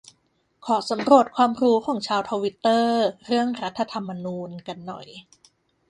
[0.65, 5.07] ขอสำรวจความรู้ ของชาวทวิตเตอร์เรื่อง รัฐธรรมนูญ กันหน่อย